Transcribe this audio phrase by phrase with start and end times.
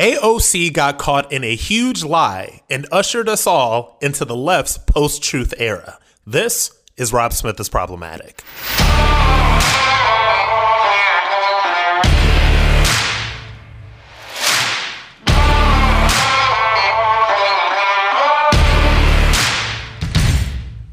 [0.00, 5.22] AOC got caught in a huge lie and ushered us all into the left's post
[5.22, 5.98] truth era.
[6.26, 8.42] This is Rob Smith is Problematic.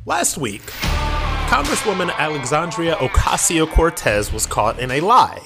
[0.06, 0.64] Last week,
[1.48, 5.40] Congresswoman Alexandria Ocasio Cortez was caught in a lie.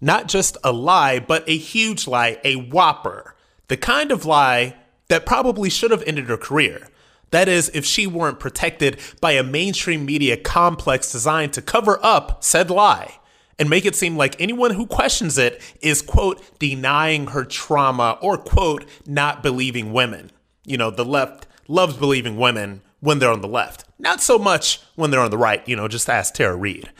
[0.00, 3.34] Not just a lie, but a huge lie, a whopper.
[3.68, 4.76] The kind of lie
[5.08, 6.88] that probably should have ended her career.
[7.30, 12.44] That is, if she weren't protected by a mainstream media complex designed to cover up
[12.44, 13.18] said lie
[13.58, 18.36] and make it seem like anyone who questions it is, quote, denying her trauma or,
[18.36, 20.30] quote, not believing women.
[20.64, 23.84] You know, the left loves believing women when they're on the left.
[23.98, 26.90] Not so much when they're on the right, you know, just ask Tara Reade.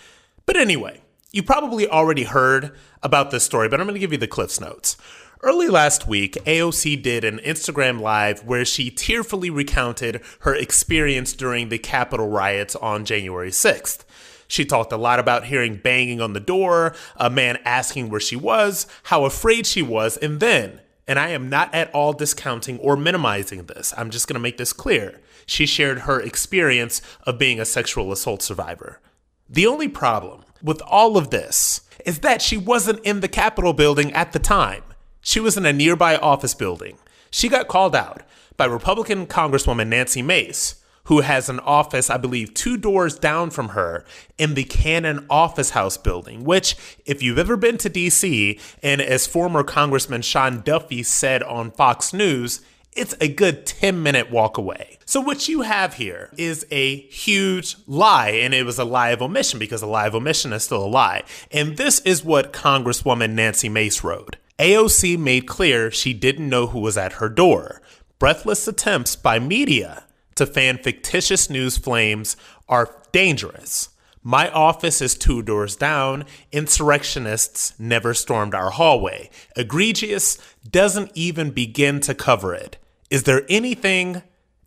[0.45, 1.03] But anyway,
[1.37, 2.73] you probably already heard
[3.03, 4.97] about this story, but I'm going to give you the Cliffs Notes.
[5.43, 11.69] Early last week, AOC did an Instagram Live where she tearfully recounted her experience during
[11.69, 14.05] the Capitol riots on January 6th.
[14.49, 18.37] She talked a lot about hearing banging on the door, a man asking where she
[18.37, 22.97] was, how afraid she was, and then, and I am not at all discounting or
[22.97, 27.61] minimizing this, I'm just going to make this clear she shared her experience of being
[27.61, 29.01] a sexual assault survivor.
[29.49, 34.13] The only problem with all of this is that she wasn't in the Capitol building
[34.13, 34.83] at the time.
[35.21, 36.99] She was in a nearby office building.
[37.31, 38.23] She got called out
[38.57, 43.71] by Republican Congresswoman Nancy Mace, who has an office, I believe, two doors down from
[43.71, 44.05] her
[44.39, 49.27] in the Cannon Office House building, which, if you've ever been to DC, and as
[49.27, 52.61] former Congressman Sean Duffy said on Fox News,
[52.97, 54.99] it's a good 10 minute walk away.
[55.05, 59.23] So, what you have here is a huge lie, and it was a lie of
[59.23, 61.23] omission because a lie of omission is still a lie.
[61.53, 66.81] And this is what Congresswoman Nancy Mace wrote AOC made clear she didn't know who
[66.81, 67.83] was at her door.
[68.19, 72.37] Breathless attempts by media to fan fictitious news flames
[72.69, 73.91] are dangerous.
[74.23, 76.25] My office is two doors down.
[76.51, 79.31] Insurrectionists never stormed our hallway.
[79.55, 82.77] Egregious doesn't even begin to cover it.
[83.11, 84.23] Is there anything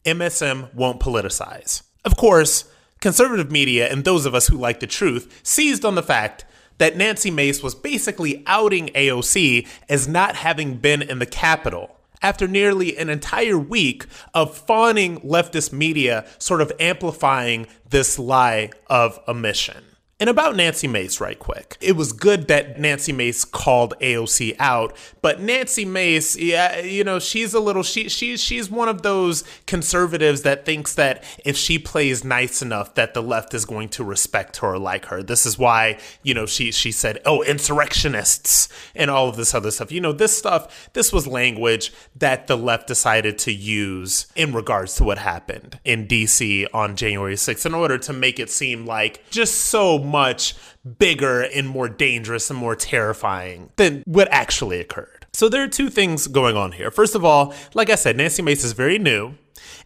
[0.05, 1.83] MSM won't politicize?
[2.05, 2.69] Of course,
[3.01, 6.45] conservative media and those of us who like the truth seized on the fact
[6.77, 12.47] that Nancy Mace was basically outing AOC as not having been in the Capitol after
[12.47, 19.83] nearly an entire week of fawning leftist media sort of amplifying this lie of omission.
[20.21, 21.77] And about Nancy Mace, right quick.
[21.79, 27.19] It was good that Nancy Mace called AOC out, but Nancy Mace, yeah, you know,
[27.19, 31.79] she's a little she she's she's one of those conservatives that thinks that if she
[31.79, 35.23] plays nice enough that the left is going to respect her or like her.
[35.23, 39.71] This is why, you know, she she said, "Oh, insurrectionists" and all of this other
[39.71, 39.89] stuff.
[39.89, 44.95] You know, this stuff, this was language that the left decided to use in regards
[44.95, 49.23] to what happened in DC on January 6th in order to make it seem like
[49.29, 50.55] just so much
[50.97, 55.27] bigger and more dangerous and more terrifying than what actually occurred.
[55.33, 56.91] So there are two things going on here.
[56.91, 59.35] First of all, like I said, Nancy Mace is very new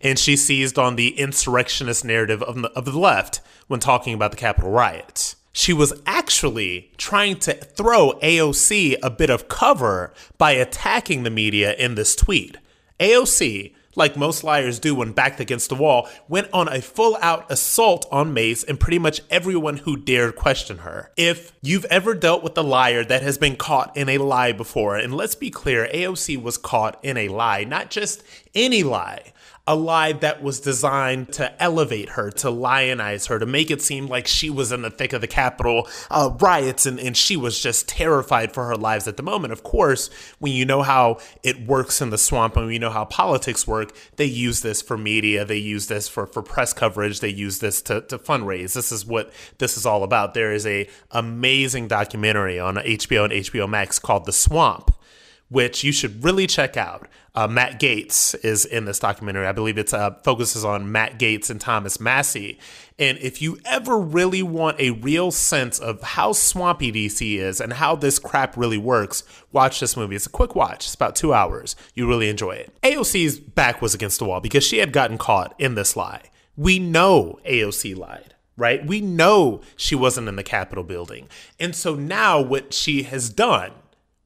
[0.02, 4.32] and she seized on the insurrectionist narrative of the, of the left when talking about
[4.32, 5.36] the Capitol riots.
[5.52, 11.76] She was actually trying to throw AOC a bit of cover by attacking the media
[11.76, 12.58] in this tweet.
[13.00, 17.50] AOC like most liars do when backed against the wall, went on a full out
[17.52, 21.12] assault on Mace and pretty much everyone who dared question her.
[21.18, 24.96] If you've ever dealt with a liar that has been caught in a lie before,
[24.96, 28.24] and let's be clear, AOC was caught in a lie, not just
[28.56, 29.34] any lie
[29.66, 34.08] a lie that was designed to elevate her, to lionize her, to make it seem
[34.08, 37.62] like she was in the thick of the Capitol uh, riots and, and she was
[37.62, 39.54] just terrified for her lives at the moment.
[39.54, 40.10] Of course,
[40.40, 43.96] when you know how it works in the swamp and we know how politics work,
[44.18, 47.82] they use this for media, they use this for, for press coverage, they use this
[47.84, 48.74] to, to fundraise.
[48.74, 50.34] This is what this is all about.
[50.34, 54.92] There is a amazing documentary on HBO and HBO Max called The Swamp
[55.54, 57.08] which you should really check out.
[57.36, 59.48] Uh, Matt Gaetz is in this documentary.
[59.48, 62.60] I believe it uh, focuses on Matt Gaetz and Thomas Massie.
[63.00, 67.74] And if you ever really want a real sense of how swampy DC is and
[67.74, 70.16] how this crap really works, watch this movie.
[70.16, 71.76] It's a quick watch, it's about two hours.
[71.96, 72.72] You really enjoy it.
[72.84, 76.24] AOC's back was against the wall because she had gotten caught in this lie.
[76.56, 78.86] We know AOC lied right?
[78.86, 81.28] We know she wasn't in the Capitol building.
[81.60, 83.72] And so now what she has done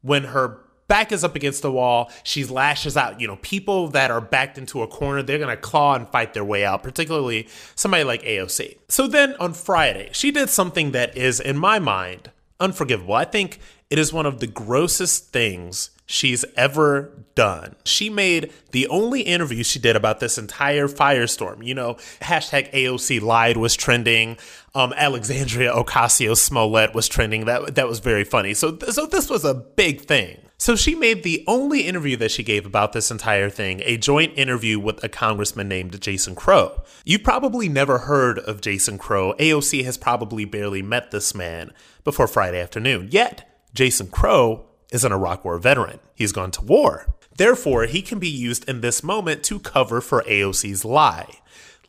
[0.01, 2.11] when her back is up against the wall.
[2.23, 3.19] She lashes out.
[3.21, 6.33] You know, people that are backed into a corner, they're going to claw and fight
[6.33, 8.77] their way out, particularly somebody like AOC.
[8.89, 13.13] So then on Friday, she did something that is, in my mind, unforgivable.
[13.13, 17.75] I think it is one of the grossest things she's ever done.
[17.85, 21.63] She made the only interview she did about this entire firestorm.
[21.63, 24.37] You know, hashtag AOC lied was trending.
[24.73, 27.45] Um, Alexandria Ocasio Smollett was trending.
[27.45, 28.55] That that was very funny.
[28.55, 30.39] So so this was a big thing.
[30.59, 34.33] So she made the only interview that she gave about this entire thing a joint
[34.35, 36.81] interview with a congressman named Jason Crow.
[37.05, 39.35] You probably never heard of Jason Crow.
[39.39, 41.71] AOC has probably barely met this man
[42.03, 43.09] before Friday afternoon.
[43.11, 45.99] Yet, Jason Crow is an Iraq War veteran.
[46.15, 47.07] He's gone to war.
[47.37, 51.39] Therefore, he can be used in this moment to cover for AOC's lie.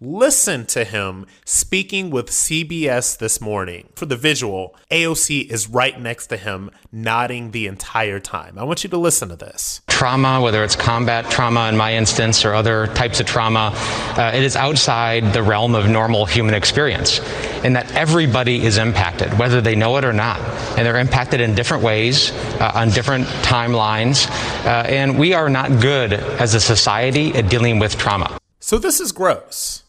[0.01, 3.89] Listen to him speaking with CBS this morning.
[3.97, 8.61] For the visual, AOC is right next to him, nodding the entire time.
[8.61, 9.81] I want you to listen to this.
[9.89, 13.73] Trauma, whether it's combat trauma in my instance or other types of trauma,
[14.17, 17.19] uh, it is outside the realm of normal human experience,
[17.65, 20.39] in that everybody is impacted, whether they know it or not.
[20.79, 22.31] And they're impacted in different ways,
[22.61, 24.31] uh, on different timelines.
[24.65, 28.39] Uh, and we are not good as a society at dealing with trauma.
[28.61, 29.83] So this is gross.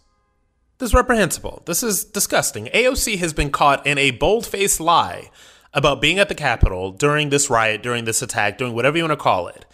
[0.80, 1.62] This is reprehensible.
[1.66, 2.68] This is disgusting.
[2.68, 5.30] AOC has been caught in a bold faced lie
[5.74, 9.12] about being at the Capitol during this riot, during this attack, during whatever you want
[9.12, 9.66] to call it.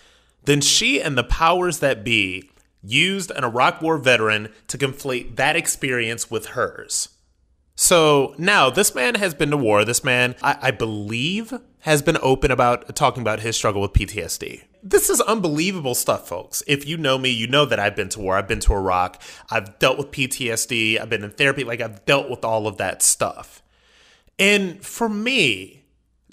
[0.45, 2.49] Then she and the powers that be
[2.81, 7.09] used an Iraq War veteran to conflate that experience with hers.
[7.75, 9.85] So now this man has been to war.
[9.85, 11.53] This man, I, I believe,
[11.85, 16.61] has been open about talking about his struggle with PTSD this is unbelievable stuff, folks.
[16.67, 18.37] If you know me, you know that I've been to war.
[18.37, 19.19] I've been to Iraq.
[19.49, 21.01] I've dealt with PTSD.
[21.01, 21.63] I've been in therapy.
[21.63, 23.63] Like, I've dealt with all of that stuff.
[24.37, 25.85] And for me,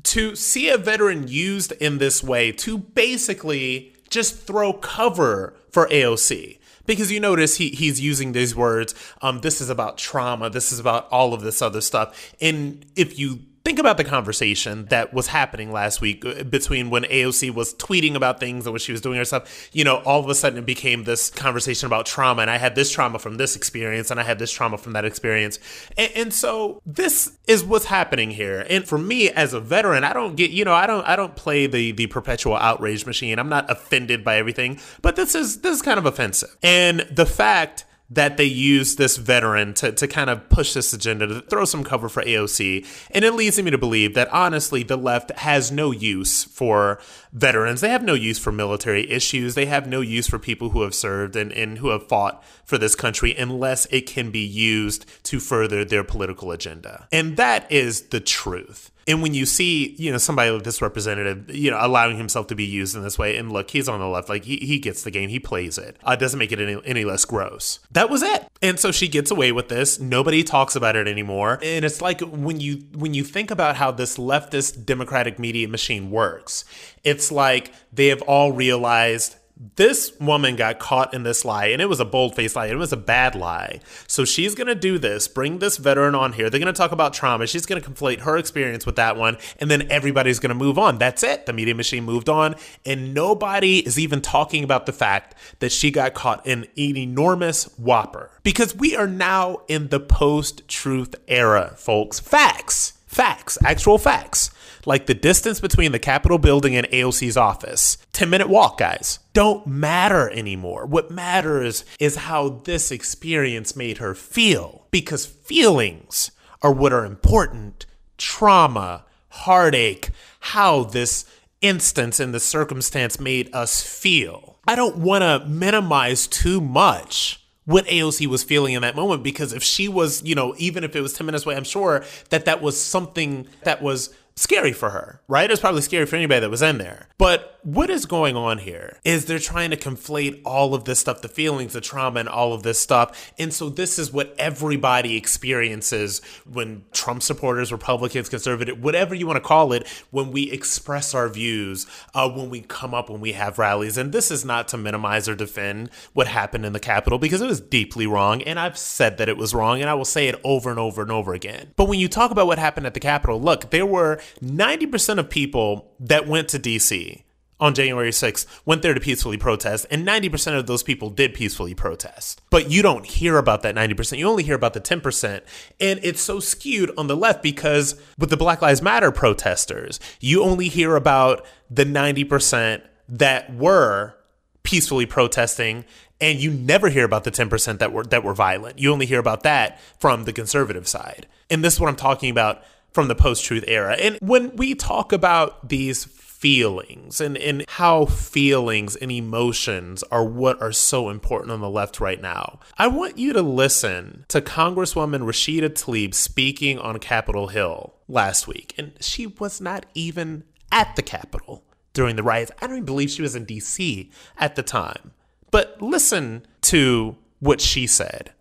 [0.03, 6.59] to see a veteran used in this way to basically just throw cover for AOC.
[6.85, 8.95] Because you notice he he's using these words.
[9.23, 10.51] Um, this is about trauma.
[10.51, 12.35] This is about all of this other stuff.
[12.41, 17.05] And if you think about the conversation that was happening last week uh, between when
[17.05, 19.69] AOC was tweeting about things and what she was doing herself.
[19.73, 22.75] You know, all of a sudden it became this conversation about trauma, and I had
[22.75, 25.59] this trauma from this experience, and I had this trauma from that experience.
[25.97, 28.67] And, and so this is what's happening here.
[28.69, 31.37] And for me as a veteran, I don't get, you know, I don't, I don't
[31.37, 33.39] play the the perpetual outrage machine.
[33.39, 36.57] I'm not offended by everything, but this is this is kind of offensive.
[36.63, 41.27] And the fact that they use this veteran to, to kind of push this agenda,
[41.27, 42.87] to throw some cover for AOC.
[43.11, 47.01] And it leads me to believe that honestly, the left has no use for
[47.33, 47.81] veterans.
[47.81, 49.55] They have no use for military issues.
[49.55, 52.79] They have no use for people who have served and, and who have fought for
[52.79, 57.09] this country unless it can be used to further their political agenda.
[57.11, 58.91] And that is the truth.
[59.07, 62.55] And when you see, you know, somebody like this representative, you know, allowing himself to
[62.55, 65.03] be used in this way, and look, he's on the left, like he, he gets
[65.03, 65.97] the game, he plays it.
[66.05, 67.81] Uh, doesn't make it any, any less gross.
[67.91, 68.47] That was it.
[68.61, 69.99] And so she gets away with this.
[69.99, 71.59] Nobody talks about it anymore.
[71.63, 76.11] And it's like when you when you think about how this leftist democratic media machine
[76.11, 76.65] works,
[77.03, 79.37] it's like they have all realized
[79.77, 82.67] this woman got caught in this lie, and it was a bold faced lie.
[82.67, 83.81] It was a bad lie.
[84.07, 86.51] So she's going to do this, bring this veteran on here.
[86.51, 87.47] They're going to talk about trauma.
[87.47, 90.79] She's going to conflate her experience with that one, and then everybody's going to move
[90.79, 90.99] on.
[90.99, 91.47] That's it.
[91.47, 95.91] The media machine moved on, and nobody is even talking about the fact that she
[95.91, 98.31] got caught in an enormous whopper.
[98.43, 102.19] Because we are now in the post truth era, folks.
[102.19, 102.95] Facts.
[103.07, 103.59] Facts.
[103.63, 104.52] Actual facts
[104.87, 107.99] like the distance between the Capitol building and AOC's office.
[108.13, 109.19] 10 minute walk, guys.
[109.33, 110.87] Don't matter anymore.
[110.87, 114.87] What matters is how this experience made her feel.
[114.91, 116.31] Because feelings
[116.63, 117.87] are what are important.
[118.19, 120.11] Trauma, heartache,
[120.41, 121.25] how this
[121.61, 124.59] instance and the circumstance made us feel.
[124.67, 129.53] I don't want to minimize too much what AOC was feeling in that moment because
[129.53, 132.45] if she was, you know, even if it was 10 minutes away, I'm sure that
[132.47, 135.49] that was something that was scary for her, right?
[135.49, 137.09] It was probably scary for anybody that was in there.
[137.19, 141.23] But what is going on here is they're trying to conflate all of this stuff,
[141.23, 143.33] the feelings, the trauma, and all of this stuff.
[143.39, 146.21] And so this is what everybody experiences
[146.51, 151.29] when Trump supporters, Republicans, conservative, whatever you want to call it, when we express our
[151.29, 153.97] views, uh, when we come up, when we have rallies.
[153.97, 157.47] And this is not to minimize or defend what happened in the Capitol because it
[157.47, 158.43] was deeply wrong.
[158.43, 161.03] And I've said that it was wrong, and I will say it over and over
[161.03, 161.73] and over again.
[161.77, 165.31] But when you talk about what happened at the Capitol, look, there were 90% of
[165.31, 167.23] people that went to DC
[167.63, 171.75] on January 6th went there to peacefully protest, and 90% of those people did peacefully
[171.75, 172.43] protest.
[172.51, 174.19] But you don't hear about that 90%.
[174.19, 175.43] You only hear about the 10%.
[175.81, 180.43] And it's so skewed on the left because with the Black Lives Matter protesters, you
[180.43, 184.17] only hear about the 90% that were
[184.65, 185.85] peacefully protesting
[186.21, 188.79] and you never hear about the 10% that were that were violent.
[188.79, 191.27] You only hear about that from the conservative side.
[191.51, 192.63] And this is what I'm talking about
[192.93, 193.97] from the post truth era.
[193.99, 196.05] And when we talk about these
[196.43, 202.01] feelings and, and how feelings and emotions are what are so important on the left
[202.01, 202.59] right now.
[202.77, 208.75] I want you to listen to Congresswoman Rashida Tlaib speaking on Capitol Hill last week,
[208.77, 212.51] and she was not even at the Capitol during the riots.
[212.61, 215.13] I don't even believe she was in DC at the time.
[215.53, 218.33] But listen to what she said.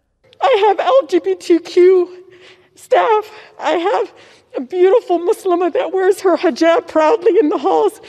[0.41, 2.17] I have LGBTQ
[2.73, 3.31] staff.
[3.59, 4.13] I have
[4.55, 7.99] a beautiful Muslimah that wears her hijab proudly in the halls.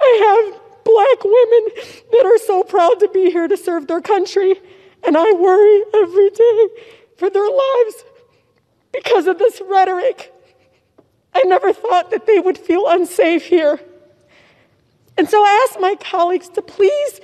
[0.00, 4.54] I have black women that are so proud to be here to serve their country.
[5.04, 6.68] And I worry every day
[7.16, 8.04] for their lives
[8.92, 10.32] because of this rhetoric.
[11.34, 13.78] I never thought that they would feel unsafe here.
[15.16, 17.20] And so I ask my colleagues to please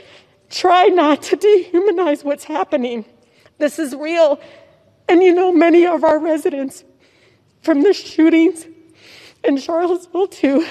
[0.51, 3.05] try not to dehumanize what's happening.
[3.59, 4.41] This is real.
[5.09, 6.85] And you know, many of our residents
[7.65, 8.67] from the shootings
[9.43, 10.67] in Charlottesville to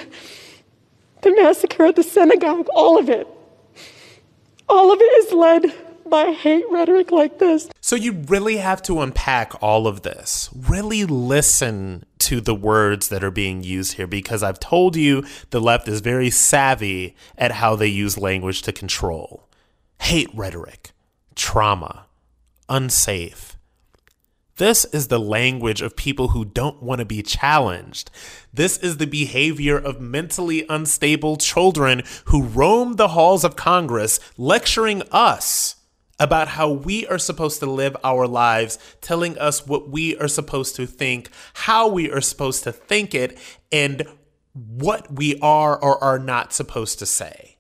[1.22, 3.28] the massacre at the synagogue, all of it,
[4.70, 5.74] all of it is led
[6.06, 7.70] by hate rhetoric like this.
[7.82, 10.50] So you really have to unpack all of this.
[10.56, 15.60] Really listen to the words that are being used here because I've told you the
[15.60, 19.50] left is very savvy at how they use language to control.
[20.02, 20.92] Hate rhetoric,
[21.36, 22.06] trauma,
[22.70, 23.53] unsafe.
[24.58, 28.12] This is the language of people who don't want to be challenged.
[28.54, 35.02] This is the behavior of mentally unstable children who roam the halls of Congress lecturing
[35.12, 35.78] us
[36.20, 40.76] about how we are supposed to live our lives, telling us what we are supposed
[40.76, 43.38] to think, how we are supposed to think it,
[43.72, 44.04] and
[44.54, 47.58] what we are or are not supposed to say.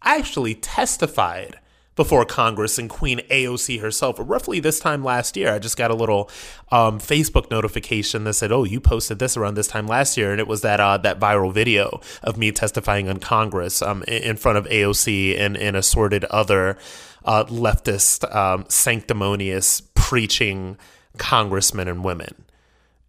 [0.00, 1.58] I actually testified
[1.96, 4.16] before Congress and Queen AOC herself.
[4.18, 6.28] Roughly this time last year, I just got a little
[6.70, 10.40] um, Facebook notification that said, "Oh, you posted this around this time last year," and
[10.40, 14.58] it was that uh, that viral video of me testifying on Congress um, in front
[14.58, 16.76] of AOC and, and assorted other
[17.24, 20.76] uh, leftist, um, sanctimonious preaching
[21.18, 22.44] congressmen and women.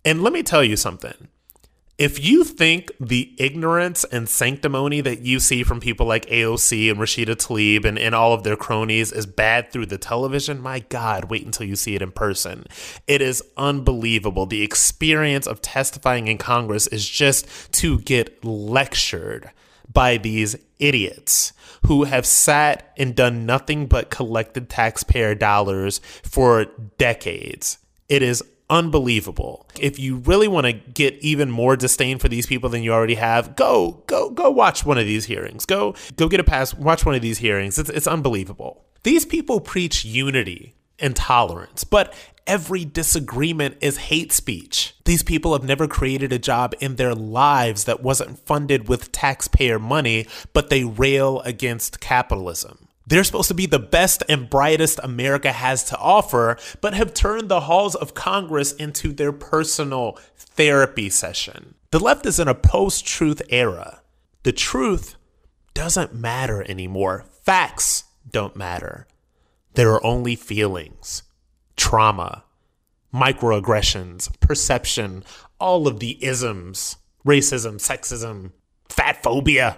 [0.03, 1.27] And let me tell you something
[1.97, 6.99] if you think the ignorance and sanctimony that you see from people like AOC and
[6.99, 11.25] Rashida Tlaib and, and all of their cronies is bad through the television, my God,
[11.25, 12.65] wait until you see it in person.
[13.07, 14.45] It is unbelievable.
[14.45, 19.51] The experience of testifying in Congress is just to get lectured
[19.91, 21.53] by these idiots
[21.85, 26.65] who have sat and done nothing but collected taxpayer dollars for
[26.97, 27.77] decades.
[28.09, 29.67] It is unbelievable.
[29.79, 33.15] If you really want to get even more disdain for these people than you already
[33.15, 35.65] have, go go go watch one of these hearings.
[35.65, 37.77] Go go get a pass, watch one of these hearings.
[37.77, 38.85] It's it's unbelievable.
[39.03, 42.13] These people preach unity and tolerance, but
[42.47, 44.95] every disagreement is hate speech.
[45.05, 49.79] These people have never created a job in their lives that wasn't funded with taxpayer
[49.79, 52.84] money, but they rail against capitalism.
[53.07, 57.49] They're supposed to be the best and brightest America has to offer, but have turned
[57.49, 61.75] the halls of Congress into their personal therapy session.
[61.91, 64.01] The left is in a post truth era.
[64.43, 65.15] The truth
[65.73, 67.25] doesn't matter anymore.
[67.43, 69.07] Facts don't matter.
[69.75, 71.23] There are only feelings,
[71.75, 72.43] trauma,
[73.13, 75.23] microaggressions, perception,
[75.59, 78.51] all of the isms racism, sexism,
[78.87, 79.77] fat phobia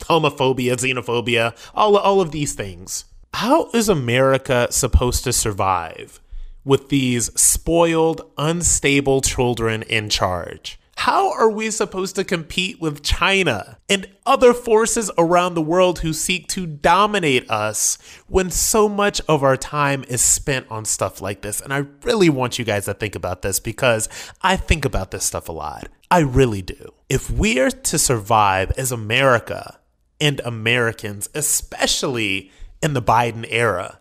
[0.00, 3.04] homophobia, xenophobia, all, all of these things.
[3.34, 6.20] How is America supposed to survive
[6.64, 10.78] with these spoiled, unstable children in charge?
[10.96, 16.12] How are we supposed to compete with China and other forces around the world who
[16.12, 17.98] seek to dominate us
[18.28, 21.60] when so much of our time is spent on stuff like this?
[21.60, 24.08] And I really want you guys to think about this because
[24.40, 25.88] I think about this stuff a lot.
[26.10, 26.94] I really do.
[27.08, 29.78] If we're to survive as America,
[30.20, 32.50] and Americans, especially
[32.82, 33.98] in the Biden era.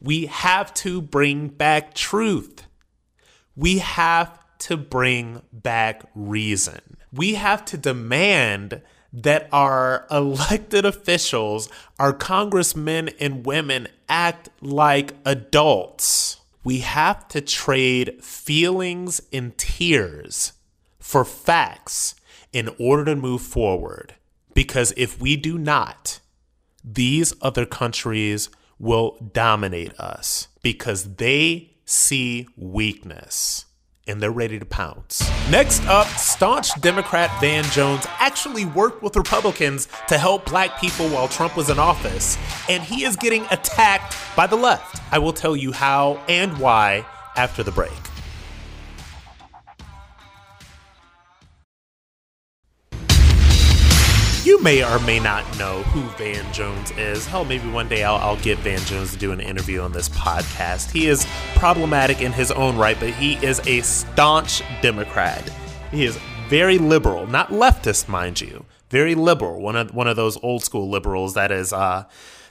[0.00, 2.66] We have to bring back truth.
[3.56, 6.80] We have to bring back reason.
[7.12, 16.40] We have to demand that our elected officials, our congressmen and women, act like adults.
[16.62, 20.52] We have to trade feelings and tears
[20.98, 22.14] for facts
[22.52, 24.14] in order to move forward.
[24.54, 26.20] Because if we do not,
[26.82, 33.66] these other countries will dominate us because they see weakness
[34.06, 35.22] and they're ready to pounce.
[35.50, 41.28] Next up, staunch Democrat Van Jones actually worked with Republicans to help black people while
[41.28, 42.36] Trump was in office,
[42.68, 45.00] and he is getting attacked by the left.
[45.12, 48.09] I will tell you how and why after the break.
[54.44, 57.26] You may or may not know who Van Jones is.
[57.26, 60.08] Hell, maybe one day I'll, I'll get Van Jones to do an interview on this
[60.08, 60.90] podcast.
[60.90, 65.46] He is problematic in his own right, but he is a staunch Democrat.
[65.90, 66.18] He is
[66.48, 69.60] very liberal, not leftist, mind you, very liberal.
[69.60, 72.04] One of one of those old school liberals that is uh,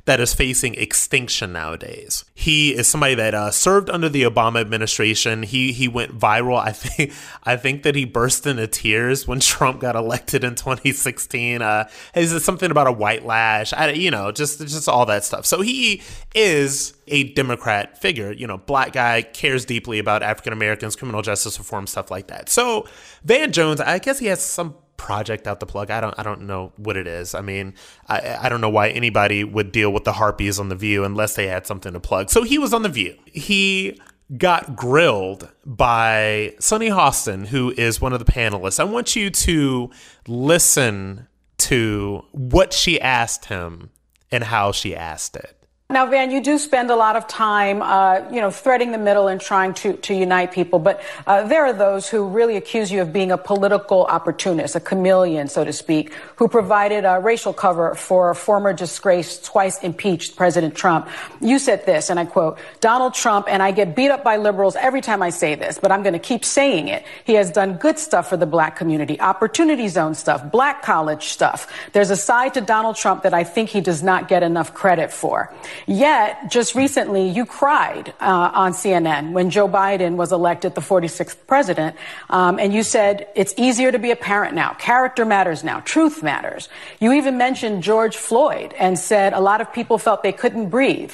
[0.10, 2.26] that is facing extinction nowadays.
[2.34, 5.44] He is somebody that uh, served under the Obama administration.
[5.44, 6.60] He he went viral.
[6.60, 7.14] I think
[7.44, 11.62] I think that he burst into tears when Trump got elected in 2016.
[11.62, 13.72] Uh, is something about a white lash?
[13.72, 15.46] I, you know, just just all that stuff.
[15.46, 16.02] So he
[16.34, 18.32] is a Democrat figure.
[18.32, 22.50] You know, black guy cares deeply about African Americans, criminal justice reform, stuff like that.
[22.50, 22.88] So
[23.24, 25.90] Van Jones, I guess he has some project out the plug.
[25.90, 27.34] I don't I don't know what it is.
[27.34, 27.74] I mean,
[28.08, 31.34] I, I don't know why anybody would deal with the harpies on the View unless
[31.34, 32.30] they had something to plug.
[32.30, 33.18] So he was on the View.
[33.26, 34.00] He
[34.38, 38.80] got grilled by Sunny Hostin, who is one of the panelists.
[38.80, 39.90] I want you to
[40.28, 41.28] listen
[41.58, 43.90] to what she asked him
[44.32, 45.59] and how she asked it.
[45.92, 49.28] Now, Van, you do spend a lot of time, uh, you know, threading the middle
[49.28, 50.78] and trying to, to unite people.
[50.78, 54.80] But uh, there are those who really accuse you of being a political opportunist, a
[54.80, 60.36] chameleon, so to speak, who provided a racial cover for a former disgraced, twice impeached
[60.36, 61.10] President Trump.
[61.42, 64.76] You said this, and I quote, Donald Trump, and I get beat up by liberals
[64.76, 67.04] every time I say this, but I'm going to keep saying it.
[67.24, 71.66] He has done good stuff for the black community, opportunity zone stuff, black college stuff.
[71.94, 75.12] There's a side to Donald Trump that I think he does not get enough credit
[75.12, 75.52] for.
[75.88, 81.38] Yet, just recently, you cried uh, on CNN when Joe Biden was elected the 46th
[81.48, 81.96] president,
[82.30, 84.74] um, and you said it's easier to be a parent now.
[84.74, 85.80] Character matters now.
[85.82, 86.70] Truth matters.
[87.00, 91.14] You even mentioned George Floyd and said a lot of people felt they couldn't breathe.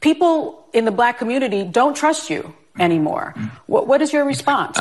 [0.00, 3.34] People in the black community don't trust you anymore.
[3.66, 4.78] what, what is your response?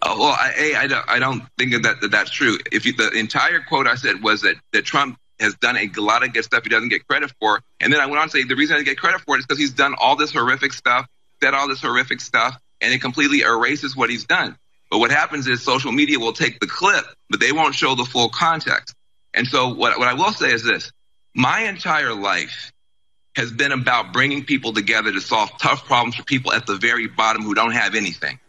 [0.00, 2.58] Uh, well, I, I, don't, I don't think that, that that's true.
[2.70, 6.24] If you, the entire quote I said was that, that Trump has done a lot
[6.24, 7.60] of good stuff he doesn't get credit for.
[7.80, 9.40] And then I went on to say the reason I didn't get credit for it
[9.40, 11.06] is because he's done all this horrific stuff,
[11.42, 14.56] said all this horrific stuff, and it completely erases what he's done.
[14.90, 18.04] But what happens is social media will take the clip, but they won't show the
[18.04, 18.94] full context.
[19.34, 20.90] And so what, what I will say is this.
[21.34, 22.72] My entire life
[23.36, 27.06] has been about bringing people together to solve tough problems for people at the very
[27.06, 28.40] bottom who don't have anything.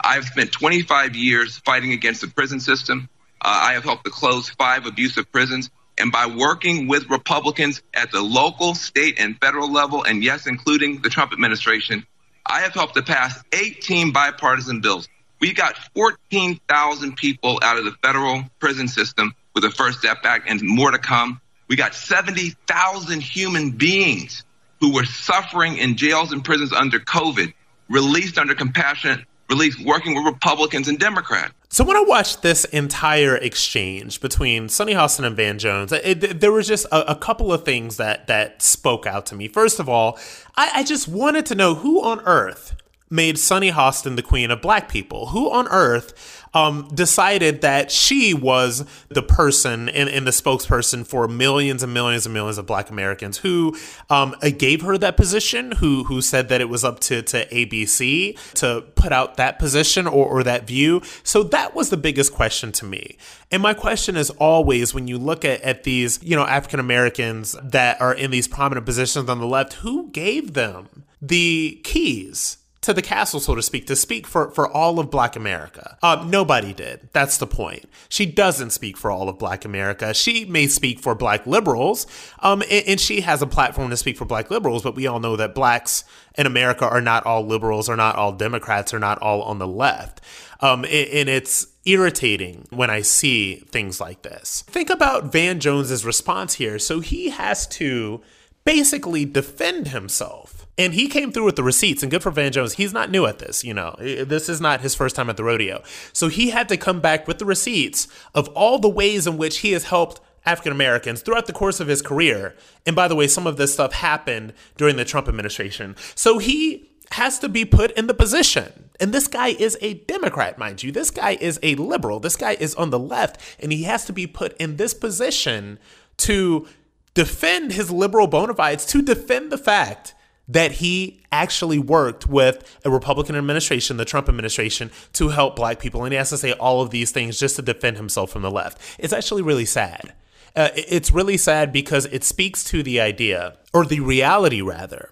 [0.00, 3.08] I've spent 25 years fighting against the prison system.
[3.40, 5.70] Uh, I have helped to close five abusive prisons.
[5.98, 11.02] And by working with Republicans at the local, state, and federal level, and yes, including
[11.02, 12.06] the Trump administration,
[12.46, 15.08] I have helped to pass 18 bipartisan bills.
[15.40, 20.48] We got 14,000 people out of the federal prison system with the First Step Act
[20.48, 21.40] and more to come.
[21.68, 24.44] We got 70,000 human beings
[24.80, 27.52] who were suffering in jails and prisons under COVID,
[27.88, 31.52] released under compassionate release, working with Republicans and Democrats.
[31.70, 36.50] So when I watched this entire exchange between Sunny Hostin and Van Jones, it, there
[36.50, 39.48] was just a, a, couple of things that that spoke out to me.
[39.48, 40.18] First of all,
[40.56, 42.74] I, I just wanted to know who on earth
[43.10, 45.26] made Sunny Hostin the queen of black people.
[45.26, 51.28] Who on earth um, decided that she was the person and, and, the spokesperson for
[51.28, 53.76] millions and millions and millions of Black Americans who
[54.10, 58.38] um, gave her that position, who who said that it was up to, to ABC
[58.54, 61.02] to put out that position or, or that view.
[61.22, 63.16] So that was the biggest question to me.
[63.50, 67.56] And my question is always when you look at, at these, you know, African Americans
[67.62, 72.94] that are in these prominent positions on the left, who gave them the keys to
[72.94, 75.98] the castle, so to speak, to speak for, for all of Black America.
[76.02, 77.08] Uh, nobody did.
[77.12, 77.88] That's the point.
[78.08, 80.14] She doesn't speak for all of Black America.
[80.14, 82.06] She may speak for Black liberals,
[82.40, 85.20] um, and, and, she has a platform to speak for Black liberals, but we all
[85.20, 86.04] know that Blacks
[86.36, 89.66] in America are not all liberals, are not all Democrats, are not all on the
[89.66, 90.20] left.
[90.60, 94.62] Um, and, and it's irritating when I see things like this.
[94.66, 96.78] Think about Van Jones's response here.
[96.78, 98.20] So he has to
[98.64, 102.74] basically defend himself and he came through with the receipts, and good for Van Jones.
[102.74, 103.96] He's not new at this, you know.
[103.98, 105.82] This is not his first time at the rodeo.
[106.12, 109.58] So he had to come back with the receipts of all the ways in which
[109.58, 112.54] he has helped African Americans throughout the course of his career.
[112.86, 115.96] And by the way, some of this stuff happened during the Trump administration.
[116.14, 118.90] So he has to be put in the position.
[119.00, 120.92] And this guy is a Democrat, mind you.
[120.92, 122.20] This guy is a liberal.
[122.20, 125.78] This guy is on the left, and he has to be put in this position
[126.18, 126.66] to
[127.14, 130.14] defend his liberal bona fides, to defend the fact
[130.48, 136.04] that he actually worked with a Republican administration, the Trump administration, to help black people.
[136.04, 138.50] And he has to say all of these things just to defend himself from the
[138.50, 138.80] left.
[138.98, 140.14] It's actually really sad.
[140.56, 145.10] Uh, it's really sad because it speaks to the idea, or the reality rather.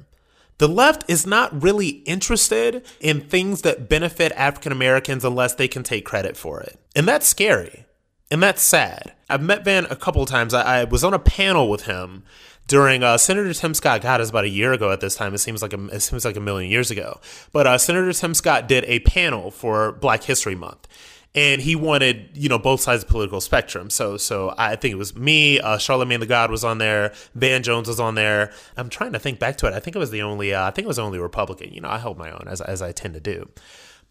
[0.59, 5.83] The left is not really interested in things that benefit African Americans unless they can
[5.83, 6.81] take credit for it.
[6.96, 7.85] And that's scary.
[8.31, 9.12] And that's sad.
[9.29, 10.55] I've met Van a couple of times.
[10.55, 12.25] I, I was on a panel with him
[12.67, 14.03] during uh, Senator Tim Scott.
[14.03, 15.35] God, was about a year ago at this time.
[15.35, 17.21] It seems like a, it seems like a million years ago.
[17.53, 20.89] But uh, Senator Tim Scott did a panel for Black History Month,
[21.35, 23.91] and he wanted you know both sides of the political spectrum.
[23.91, 27.63] So so I think it was me, uh, Charlemagne the God was on there, Van
[27.63, 28.53] Jones was on there.
[28.77, 29.73] I'm trying to think back to it.
[29.73, 31.73] I think it was the only uh, I think it was the only Republican.
[31.73, 33.49] You know, I held my own as as I tend to do,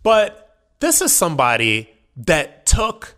[0.03, 0.41] but
[0.79, 3.14] this is somebody that took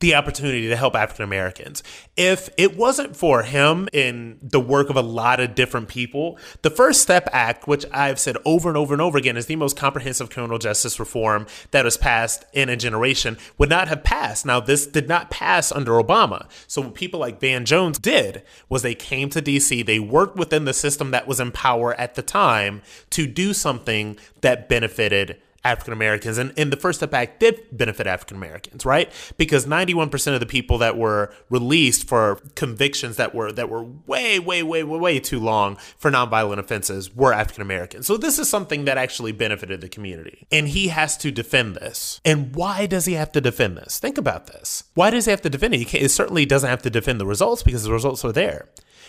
[0.00, 1.82] the opportunity to help African Americans.
[2.16, 6.70] If it wasn't for him in the work of a lot of different people, the
[6.70, 9.76] First Step Act, which I've said over and over and over again is the most
[9.76, 14.44] comprehensive criminal justice reform that was passed in a generation, would not have passed.
[14.44, 16.46] Now, this did not pass under Obama.
[16.66, 20.66] So, what people like Van Jones did was they came to DC, they worked within
[20.66, 25.92] the system that was in power at the time to do something that benefited African
[25.92, 26.38] Americans.
[26.38, 29.10] And, and the First Step Act did benefit African Americans, right?
[29.36, 34.38] Because 91% of the people that were released for convictions that were that were way,
[34.38, 38.06] way, way, way, way too long for nonviolent offenses were African Americans.
[38.06, 40.46] So this is something that actually benefited the community.
[40.52, 42.20] And he has to defend this.
[42.24, 43.98] And why does he have to defend this?
[43.98, 44.84] Think about this.
[44.94, 45.88] Why does he have to defend it?
[45.88, 48.68] He, certainly doesn't have to defend the results because the results are there.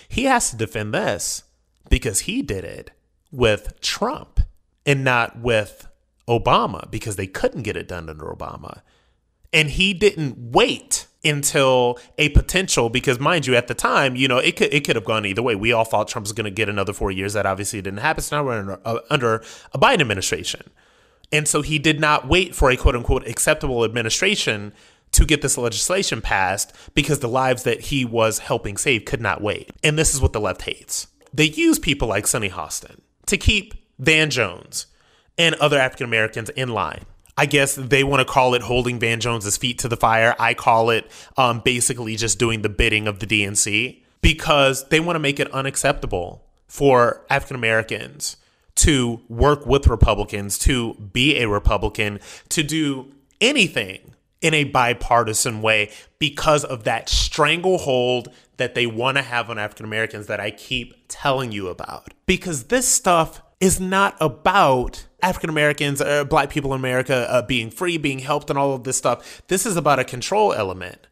[0.10, 1.44] He has to defend this
[1.90, 2.92] because he did it
[3.32, 4.40] with Trump
[4.86, 5.88] and not with
[6.28, 8.82] Obama because they couldn't get it done under Obama.
[9.54, 14.38] And he didn't wait until a potential because mind you at the time you know
[14.38, 15.56] it could it could have gone either way.
[15.56, 17.34] We all thought trump was going to get another four years.
[17.34, 18.24] That obviously didn't happen.
[18.24, 19.36] So now we're under, uh, under
[19.74, 20.70] a biden administration.
[21.32, 24.74] And so he did not wait for a quote unquote acceptable administration
[25.14, 29.42] to get this legislation passed because the lives that he was helping save could not
[29.42, 29.72] wait.
[29.84, 31.08] And this is what the left hates.
[31.34, 34.88] They use people like sunny hostin to keep van jones
[35.38, 37.06] and other African Americans in line.
[37.38, 40.36] I guess they want to call it holding Van Jones's feet to the fire.
[40.40, 45.16] I call it um, basically just doing the bidding of the DNC because they want
[45.16, 48.38] to make it unacceptable for African Americans
[48.76, 52.20] to work with Republicans, to be a Republican,
[52.50, 59.24] to do anything in a bipartisan way because of that stranglehold that they want to
[59.24, 62.14] have on African Americans that I keep telling you about.
[62.26, 67.72] Because this stuff is not about African Americans, or black people in America uh, being
[67.72, 69.42] free, being helped, and all of this stuff.
[69.48, 71.08] This is about a control element.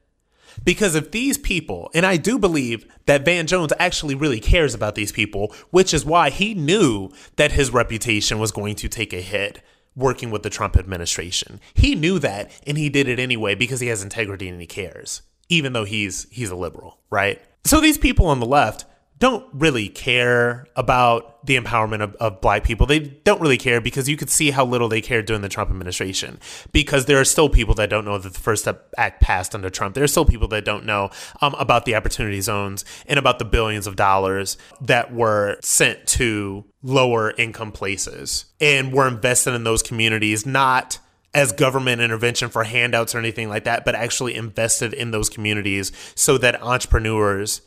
[0.63, 4.95] Because if these people, and I do believe that Van Jones actually really cares about
[4.95, 9.21] these people, which is why he knew that his reputation was going to take a
[9.21, 9.62] hit
[9.95, 11.60] working with the Trump administration.
[11.73, 15.21] He knew that and he did it anyway because he has integrity and he cares,
[15.49, 17.41] even though he's he's a liberal, right?
[17.63, 18.86] So these people on the left,
[19.25, 22.85] don't really care about the empowerment of, of, black people.
[22.85, 25.71] They don't really care because you could see how little they cared during the Trump
[25.71, 26.39] administration.
[26.71, 29.71] Because there are still people that don't know that the First Step Act passed under
[29.71, 29.95] Trump.
[29.95, 31.09] There are still people that don't know
[31.41, 36.63] um, about the opportunity zones and about the billions of dollars that were sent to
[36.83, 40.99] lower income places and were invested in those communities, not
[41.33, 45.91] as government intervention for handouts or anything like that, but actually invested in those communities
[46.13, 47.61] so that entrepreneurs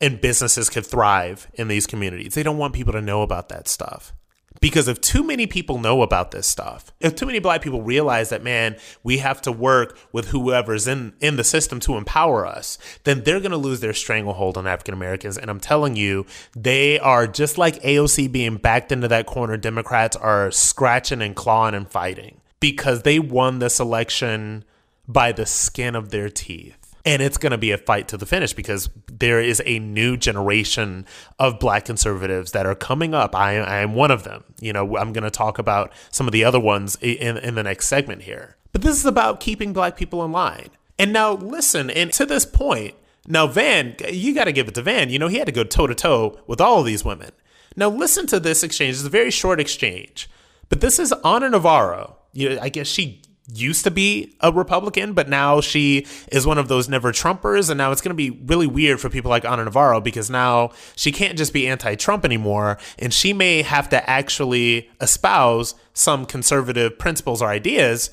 [0.00, 2.34] and businesses could thrive in these communities.
[2.34, 4.12] They don't want people to know about that stuff.
[4.60, 8.30] Because if too many people know about this stuff, if too many black people realize
[8.30, 12.76] that, man, we have to work with whoever's in, in the system to empower us,
[13.04, 15.38] then they're going to lose their stranglehold on African Americans.
[15.38, 19.56] And I'm telling you, they are just like AOC being backed into that corner.
[19.56, 24.64] Democrats are scratching and clawing and fighting because they won this election
[25.06, 28.26] by the skin of their teeth and it's going to be a fight to the
[28.26, 31.06] finish because there is a new generation
[31.38, 33.34] of black conservatives that are coming up.
[33.34, 34.44] I, I am one of them.
[34.60, 37.62] You know, I'm going to talk about some of the other ones in, in the
[37.62, 38.58] next segment here.
[38.72, 40.68] But this is about keeping black people in line.
[40.98, 42.94] And now, listen, and to this point,
[43.26, 45.08] now Van, you got to give it to Van.
[45.08, 47.30] You know, he had to go toe to toe with all of these women.
[47.74, 48.96] Now, listen to this exchange.
[48.96, 50.28] It's a very short exchange,
[50.68, 52.16] but this is Ana Navarro.
[52.34, 53.22] You know, I guess she
[53.54, 57.70] used to be a Republican, but now she is one of those never Trumpers.
[57.70, 60.70] And now it's going to be really weird for people like Ana Navarro because now
[60.96, 62.78] she can't just be anti Trump anymore.
[62.98, 68.10] And she may have to actually espouse some conservative principles or ideas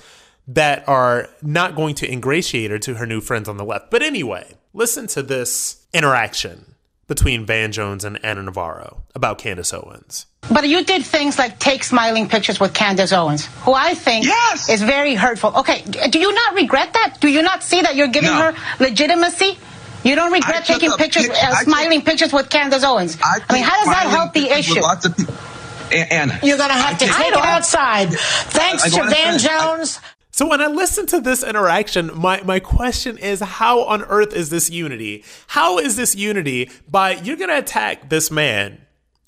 [0.48, 3.90] that are not going to ingratiate her to her new friends on the left.
[3.90, 6.75] But anyway, listen to this interaction
[7.08, 10.26] between Van Jones and Ana Navarro about Candace Owens.
[10.52, 14.70] But you did things like take smiling pictures with Candace Owens, who I think yes!
[14.70, 15.56] is very hurtful.
[15.58, 17.18] Okay, do you not regret that?
[17.20, 18.52] Do you not see that you're giving no.
[18.52, 19.58] her legitimacy?
[20.04, 23.18] You don't regret taking pictures, pic- uh, smiling took, pictures with Candace Owens.
[23.24, 24.80] I, I mean, how does that help the issue?
[24.80, 25.34] Lots of people.
[25.92, 28.10] And, You're going to have to take it outside.
[28.12, 30.00] Thanks to Van Jones.
[30.36, 34.50] So when I listen to this interaction, my, my question is how on earth is
[34.50, 35.24] this unity?
[35.48, 38.82] How is this unity by you're gonna attack this man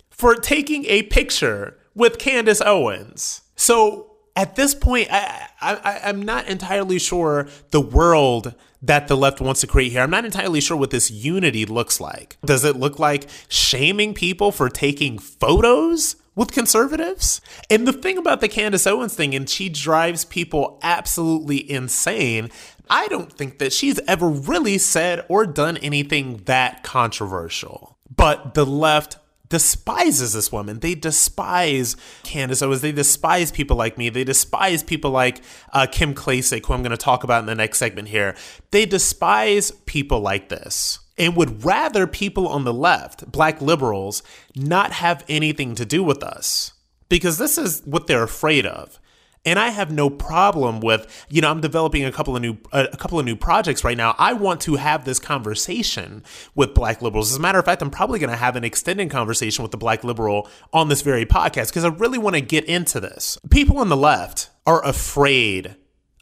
[0.09, 3.39] for taking a picture with Candace Owens?
[3.55, 9.39] So at this point, I, I, I'm not entirely sure the world that the left
[9.39, 10.01] wants to create here.
[10.01, 12.35] I'm not entirely sure what this unity looks like.
[12.43, 17.41] Does it look like shaming people for taking photos with conservatives?
[17.69, 22.49] And the thing about the Candace Owens thing, and she drives people absolutely insane.
[22.89, 27.97] I don't think that she's ever really said or done anything that controversial.
[28.15, 29.17] But the left
[29.49, 30.79] despises this woman.
[30.79, 32.81] They despise Candace Owens.
[32.81, 34.09] They despise people like me.
[34.09, 35.41] They despise people like
[35.73, 38.35] uh, Kim Klacik, who I'm going to talk about in the next segment here.
[38.71, 44.23] They despise people like this and would rather people on the left, black liberals,
[44.55, 46.73] not have anything to do with us
[47.09, 48.99] because this is what they're afraid of
[49.47, 52.97] and I have no problem with you know I'm developing a couple of new a
[52.97, 54.13] couple of new projects right now.
[54.19, 57.31] I want to have this conversation with Black liberals.
[57.31, 59.77] As a matter of fact, I'm probably going to have an extended conversation with the
[59.77, 63.37] Black liberal on this very podcast because I really want to get into this.
[63.49, 65.77] People on the left are afraid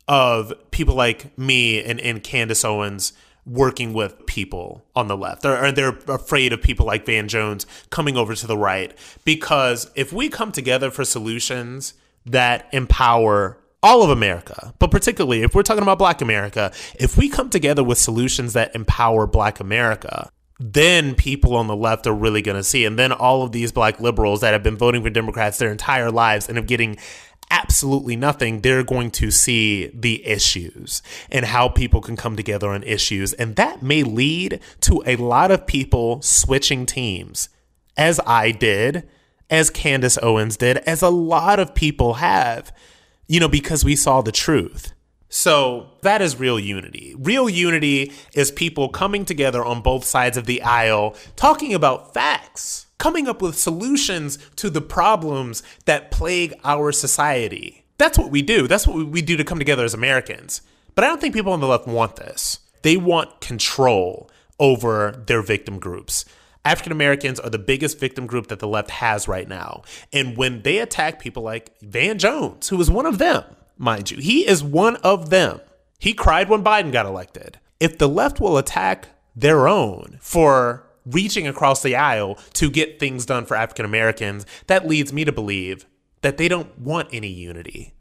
[0.08, 3.12] of people like me and, and Candace Owens
[3.46, 7.66] working with people on the left, or, or, they're afraid of people like Van Jones
[7.90, 8.98] coming over to the right.
[9.24, 11.94] Because if we come together for solutions
[12.26, 17.30] that empower all of America, but particularly if we're talking about Black America, if we
[17.30, 20.30] come together with solutions that empower Black America,
[20.60, 22.86] then people on the left are really going to see.
[22.86, 26.10] And then all of these Black liberals that have been voting for Democrats their entire
[26.10, 26.98] lives and of getting
[27.50, 32.84] absolutely nothing, they're going to see the issues and how people can come together on
[32.84, 33.34] issues.
[33.34, 37.50] And that may lead to a lot of people switching teams,
[37.98, 39.08] as I did
[39.50, 42.74] as Candace Owens did, as a lot of people have,
[43.28, 44.94] you know, because we saw the truth.
[45.30, 47.16] So that is real unity.
[47.18, 52.85] Real unity is people coming together on both sides of the aisle, talking about facts,
[52.98, 57.86] coming up with solutions to the problems that plague our society.
[57.98, 58.68] That's what we do.
[58.68, 60.62] That's what we do to come together as Americans.
[60.96, 62.60] But I don't think people on the left want this.
[62.82, 64.30] They want control
[64.60, 66.26] over their victim groups.
[66.64, 69.84] African Americans are the biggest victim group that the left has right now.
[70.12, 73.44] And when they attack people like Van Jones, who is one of them,
[73.78, 75.62] mind you, he is one of them.
[76.00, 77.60] He cried when Biden got elected.
[77.80, 83.26] If the left will attack their own for reaching across the aisle to get things
[83.26, 85.86] done for African Americans, that leads me to believe
[86.22, 87.94] that they don't want any unity.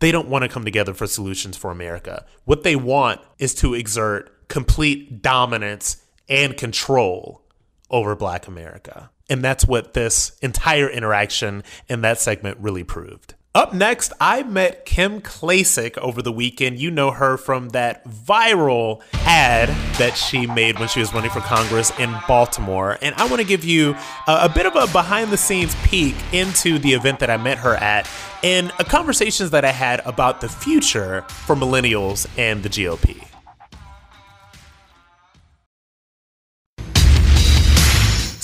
[0.00, 2.24] They don't want to come together for solutions for America.
[2.44, 7.42] What they want is to exert complete dominance and control
[7.90, 9.10] over Black America.
[9.30, 13.34] And that's what this entire interaction in that segment really proved.
[13.56, 16.80] Up next, I met Kim Klacik over the weekend.
[16.80, 21.38] You know her from that viral ad that she made when she was running for
[21.38, 22.98] Congress in Baltimore.
[23.00, 23.94] And I want to give you
[24.26, 27.58] a, a bit of a behind the scenes peek into the event that I met
[27.58, 28.10] her at
[28.42, 33.33] and conversations that I had about the future for millennials and the GOP.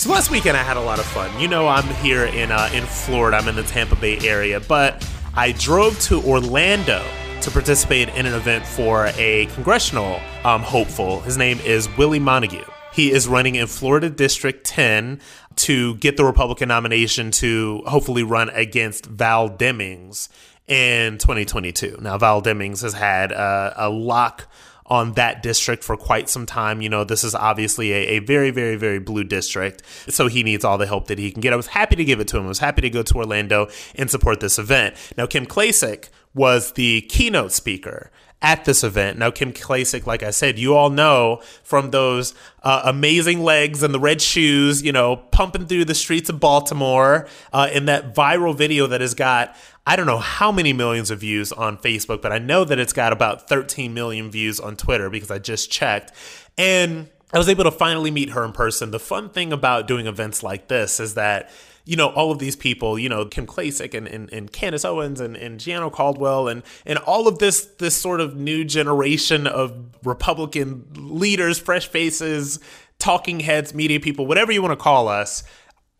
[0.01, 1.39] So last weekend I had a lot of fun.
[1.39, 3.37] You know I'm here in uh, in Florida.
[3.37, 7.05] I'm in the Tampa Bay area, but I drove to Orlando
[7.41, 11.21] to participate in an event for a congressional um, hopeful.
[11.21, 12.65] His name is Willie Montague.
[12.91, 15.21] He is running in Florida District 10
[15.57, 20.29] to get the Republican nomination to hopefully run against Val Demings
[20.67, 21.99] in 2022.
[22.01, 24.47] Now, Val Demings has had uh, a lock
[24.85, 26.81] on that district for quite some time.
[26.81, 29.83] You know, this is obviously a, a, very, very, very blue district.
[30.09, 31.53] So he needs all the help that he can get.
[31.53, 32.45] I was happy to give it to him.
[32.45, 34.95] I was happy to go to Orlando and support this event.
[35.17, 39.19] Now, Kim Klacik was the keynote speaker at this event.
[39.19, 43.93] Now, Kim Klacik, like I said, you all know from those uh, amazing legs and
[43.93, 48.55] the red shoes, you know, pumping through the streets of Baltimore uh, in that viral
[48.55, 52.31] video that has got I don't know how many millions of views on Facebook, but
[52.31, 56.11] I know that it's got about 13 million views on Twitter because I just checked.
[56.57, 58.91] And I was able to finally meet her in person.
[58.91, 61.49] The fun thing about doing events like this is that
[61.85, 65.19] you know, all of these people, you know, Kim Klacik and, and, and Candace Owens
[65.19, 69.73] and, and Gianno Caldwell and, and all of this, this sort of new generation of
[70.05, 72.59] Republican leaders, fresh faces,
[72.99, 75.43] talking heads, media people, whatever you want to call us,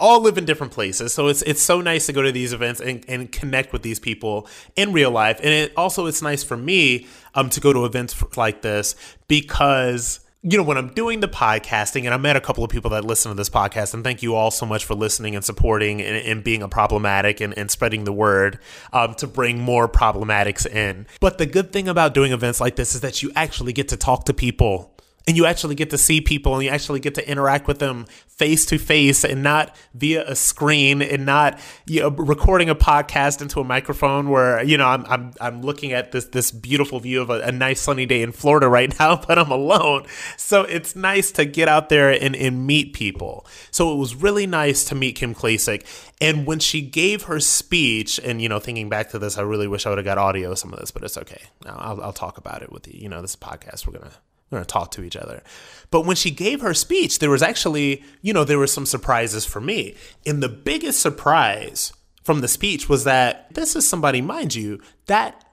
[0.02, 1.14] all live in different places.
[1.14, 4.00] So it's it's so nice to go to these events and, and connect with these
[4.00, 5.40] people in real life.
[5.42, 8.96] And it also it's nice for me um to go to events like this
[9.30, 12.90] because you know, when I'm doing the podcasting, and I met a couple of people
[12.92, 16.02] that listen to this podcast, and thank you all so much for listening and supporting
[16.02, 18.58] and, and being a problematic and, and spreading the word
[18.92, 21.06] um, to bring more problematics in.
[21.20, 23.98] But the good thing about doing events like this is that you actually get to
[23.98, 24.91] talk to people
[25.28, 28.06] and you actually get to see people and you actually get to interact with them
[28.28, 33.40] face to face and not via a screen and not you know, recording a podcast
[33.40, 37.22] into a microphone where you know I'm I'm, I'm looking at this this beautiful view
[37.22, 40.06] of a, a nice sunny day in Florida right now but I'm alone.
[40.38, 43.46] So it's nice to get out there and, and meet people.
[43.70, 45.86] So it was really nice to meet Kim Klacik
[46.20, 49.68] and when she gave her speech and you know thinking back to this I really
[49.68, 51.44] wish I would have got audio of some of this but it's okay.
[51.64, 53.00] Now I'll, I'll talk about it with you.
[53.00, 54.12] You know this podcast we're gonna
[54.52, 55.44] going to talk to each other.
[55.90, 59.46] But when she gave her speech, there was actually, you know, there were some surprises
[59.46, 59.96] for me.
[60.26, 65.44] And the biggest surprise from the speech was that this is somebody, mind you, that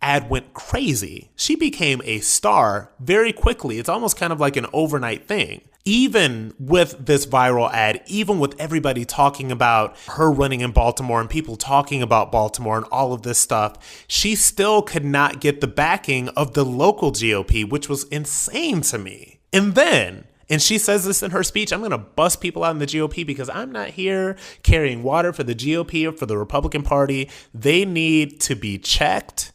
[0.00, 1.30] ad went crazy.
[1.36, 3.78] She became a star very quickly.
[3.78, 8.54] It's almost kind of like an overnight thing even with this viral ad, even with
[8.60, 13.22] everybody talking about her running in Baltimore and people talking about Baltimore and all of
[13.22, 18.04] this stuff, she still could not get the backing of the local GOP, which was
[18.04, 19.40] insane to me.
[19.50, 22.72] And then, and she says this in her speech I'm going to bust people out
[22.72, 26.36] in the GOP because I'm not here carrying water for the GOP or for the
[26.36, 27.30] Republican Party.
[27.54, 29.52] They need to be checked.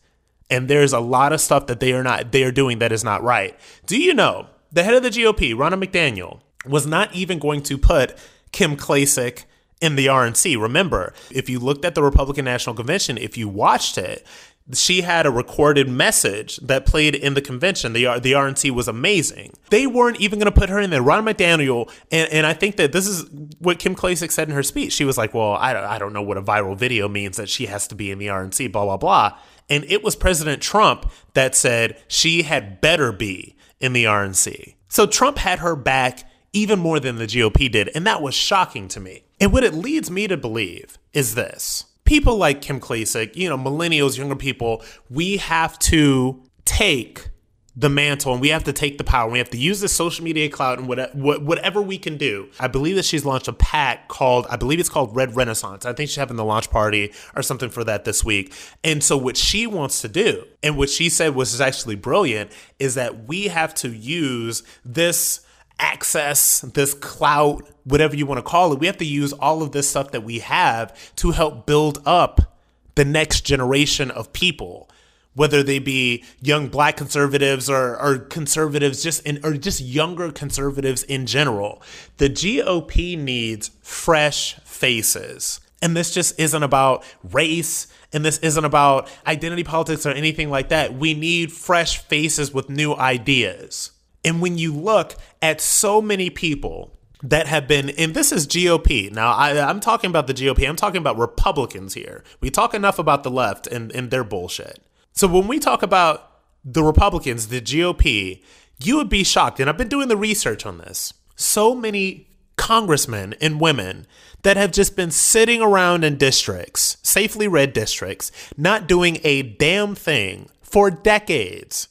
[0.54, 3.04] And there's a lot of stuff that they are not they are doing that is
[3.04, 3.58] not right.
[3.88, 7.78] Do you know the head of the GOP, Ronna McDaniel, was not even going to
[7.78, 8.18] put
[8.52, 9.46] Kim Klacik
[9.82, 10.62] in the RNC.
[10.62, 14.26] Remember, if you looked at the Republican National Convention, if you watched it,
[14.72, 17.92] she had a recorded message that played in the convention.
[17.92, 19.54] The, the RNC was amazing.
[19.70, 21.02] They weren't even going to put her in there.
[21.02, 23.26] Ronna McDaniel, and, and I think that this is
[23.60, 24.94] what Kim Klacik said in her speech.
[24.94, 27.66] She was like, well, I I don't know what a viral video means that she
[27.66, 29.38] has to be in the RNC, blah, blah, blah.
[29.70, 34.76] And it was President Trump that said she had better be in the RNC.
[34.88, 36.24] So Trump had her back
[36.54, 39.24] even more than the GOP did, and that was shocking to me.
[39.40, 41.86] And what it leads me to believe is this.
[42.06, 47.30] People like Kim Klacik, you know, millennials, younger people, we have to take
[47.76, 49.32] the mantle and we have to take the power.
[49.32, 52.50] We have to use the social media cloud and whatever we can do.
[52.60, 55.84] I believe that she's launched a PAC called, I believe it's called Red Renaissance.
[55.84, 58.54] I think she's having the launch party or something for that this week.
[58.84, 62.94] And so what she wants to do and what she said was actually brilliant is
[62.94, 65.44] that we have to use this
[65.80, 68.80] access, this clout, whatever you want to call it.
[68.80, 72.60] We have to use all of this stuff that we have to help build up
[72.94, 74.92] the next generation of people
[75.36, 81.04] whether they be young black conservatives or, or conservatives just in, or just younger conservatives
[81.04, 81.82] in general.
[82.18, 85.60] The GOP needs fresh faces.
[85.82, 90.70] And this just isn't about race and this isn't about identity politics or anything like
[90.70, 90.94] that.
[90.94, 93.92] We need fresh faces with new ideas.
[94.24, 99.12] And when you look at so many people that have been, and this is GOP.
[99.12, 100.68] Now, I, am talking about the GOP.
[100.68, 102.24] I'm talking about Republicans here.
[102.42, 104.84] We talk enough about the left and, and their bullshit.
[105.14, 106.30] So when we talk about
[106.66, 108.42] the Republicans, the GOP,
[108.82, 109.60] you would be shocked.
[109.60, 111.14] And I've been doing the research on this.
[111.36, 114.08] So many congressmen and women
[114.44, 119.96] that have just been sitting around in districts, safely red districts, not doing a damn
[119.96, 121.88] thing for decades,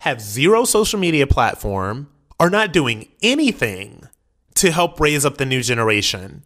[0.00, 4.08] have zero social media platform, are not doing anything
[4.54, 6.44] to help raise up the new generation,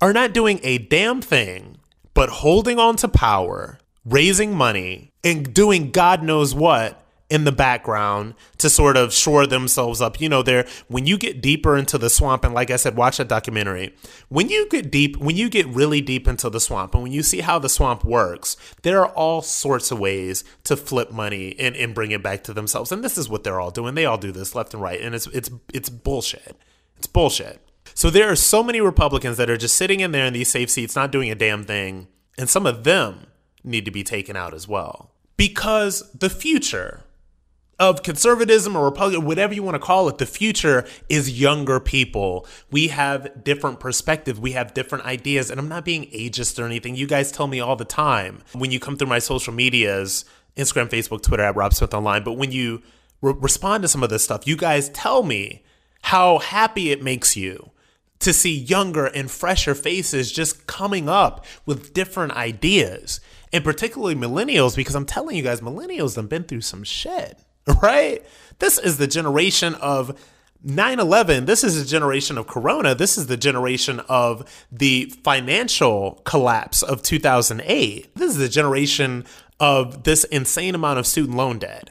[0.00, 1.78] are not doing a damn thing
[2.12, 8.34] but holding on to power, raising money, and doing God knows what in the background
[8.58, 10.20] to sort of shore themselves up.
[10.20, 13.18] You know, there when you get deeper into the swamp, and like I said, watch
[13.18, 13.94] that documentary.
[14.28, 17.22] When you get deep, when you get really deep into the swamp, and when you
[17.22, 21.76] see how the swamp works, there are all sorts of ways to flip money and,
[21.76, 22.90] and bring it back to themselves.
[22.90, 23.94] And this is what they're all doing.
[23.94, 26.56] They all do this left and right, and it's it's it's bullshit.
[26.98, 27.60] It's bullshit.
[27.94, 30.70] So there are so many Republicans that are just sitting in there in these safe
[30.70, 33.26] seats, not doing a damn thing, and some of them
[33.62, 35.09] need to be taken out as well.
[35.40, 37.00] Because the future
[37.78, 42.46] of conservatism or Republican, whatever you want to call it, the future is younger people.
[42.70, 44.38] We have different perspectives.
[44.38, 45.50] We have different ideas.
[45.50, 46.94] And I'm not being ageist or anything.
[46.94, 50.26] You guys tell me all the time when you come through my social medias,
[50.58, 52.22] Instagram, Facebook, Twitter at Rob Smith Online.
[52.22, 52.82] But when you
[53.22, 55.64] re- respond to some of this stuff, you guys tell me
[56.02, 57.70] how happy it makes you
[58.18, 63.20] to see younger and fresher faces just coming up with different ideas
[63.52, 67.38] and particularly millennials, because I'm telling you guys, millennials have been through some shit,
[67.82, 68.24] right?
[68.58, 70.18] This is the generation of
[70.62, 71.46] 9 11.
[71.46, 72.94] This is a generation of Corona.
[72.94, 78.14] This is the generation of the financial collapse of 2008.
[78.14, 79.24] This is the generation
[79.58, 81.90] of this insane amount of student loan debt.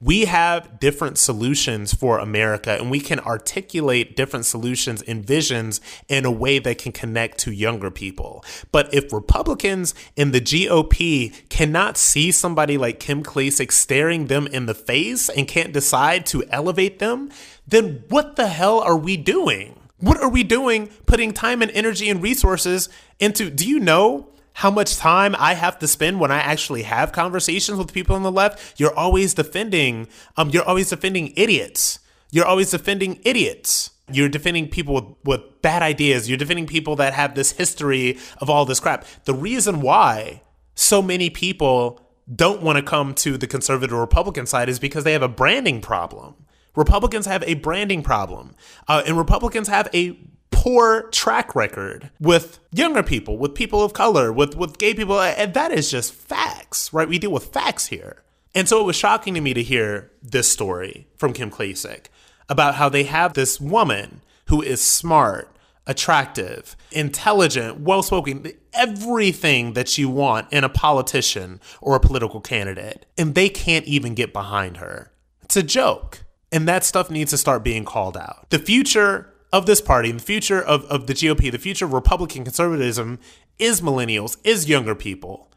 [0.00, 6.24] We have different solutions for America and we can articulate different solutions and visions in
[6.24, 8.44] a way that can connect to younger people.
[8.72, 14.66] But if Republicans in the GOP cannot see somebody like Kim Klacik staring them in
[14.66, 17.30] the face and can't decide to elevate them,
[17.66, 19.78] then what the hell are we doing?
[19.98, 22.88] What are we doing putting time and energy and resources
[23.18, 23.48] into?
[23.48, 27.76] Do you know how much time I have to spend when I actually have conversations
[27.76, 31.98] with people on the left, you're always defending um you're always defending idiots.
[32.30, 33.90] You're always defending idiots.
[34.10, 36.28] You're defending people with, with bad ideas.
[36.28, 39.06] You're defending people that have this history of all this crap.
[39.24, 40.42] The reason why
[40.74, 42.00] so many people
[42.32, 45.80] don't want to come to the conservative Republican side is because they have a branding
[45.80, 46.34] problem.
[46.74, 48.54] Republicans have a branding problem,
[48.88, 50.18] uh, and Republicans have a
[50.54, 55.20] poor track record with younger people, with people of color, with, with gay people.
[55.20, 57.08] And that is just facts, right?
[57.08, 58.22] We deal with facts here.
[58.54, 62.06] And so it was shocking to me to hear this story from Kim Klacik
[62.48, 65.50] about how they have this woman who is smart,
[65.86, 73.06] attractive, intelligent, well spoken, everything that you want in a politician or a political candidate.
[73.18, 75.10] And they can't even get behind her.
[75.42, 76.24] It's a joke.
[76.52, 78.48] And that stuff needs to start being called out.
[78.50, 82.42] The future of this party the future of, of the GOP, the future of Republican
[82.42, 83.20] conservatism
[83.56, 85.48] is millennials, is younger people.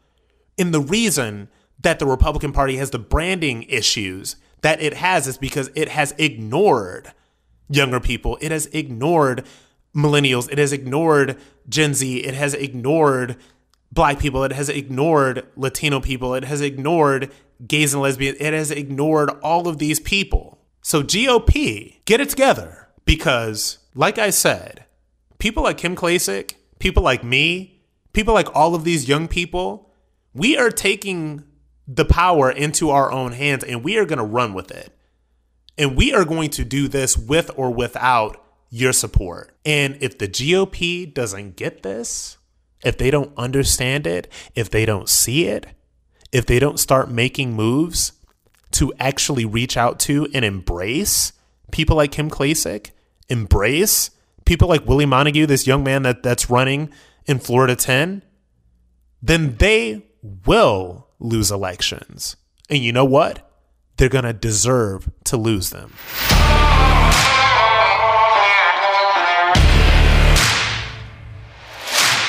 [0.56, 1.48] And the reason
[1.80, 6.14] that the Republican Party has the branding issues that it has is because it has
[6.16, 7.12] ignored
[7.68, 8.38] younger people.
[8.40, 9.44] It has ignored
[9.96, 10.48] millennials.
[10.50, 11.36] It has ignored
[11.68, 12.18] Gen Z.
[12.18, 13.36] It has ignored
[13.90, 14.44] black people.
[14.44, 16.34] It has ignored Latino people.
[16.34, 17.32] It has ignored
[17.66, 18.36] gays and lesbians.
[18.38, 20.60] It has ignored all of these people.
[20.82, 24.84] So, GOP, get it together because like I said,
[25.38, 27.80] people like Kim Klacik, people like me,
[28.12, 29.92] people like all of these young people,
[30.34, 31.44] we are taking
[31.86, 34.92] the power into our own hands and we are going to run with it.
[35.76, 39.52] And we are going to do this with or without your support.
[39.64, 42.36] And if the GOP doesn't get this,
[42.84, 45.66] if they don't understand it, if they don't see it,
[46.32, 48.12] if they don't start making moves
[48.72, 51.32] to actually reach out to and embrace
[51.70, 52.90] people like Kim Klacik,
[53.28, 54.10] embrace
[54.48, 56.90] people like Willie Montague, this young man that, that's running
[57.26, 58.22] in Florida 10,
[59.22, 60.06] then they
[60.46, 62.36] will lose elections.
[62.70, 63.48] And you know what?
[63.98, 65.92] They're going to deserve to lose them.